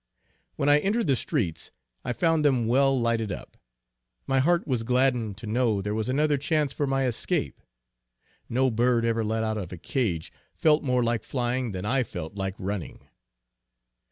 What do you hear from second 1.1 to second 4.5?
streets I found them well lighted up. My